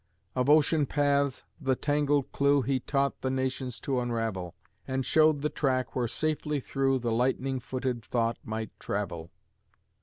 [0.33, 4.55] Of ocean paths, the tangled clew He taught the nations to unravel;
[4.87, 9.29] And showed the track where safely through The lightning footed thought might travel.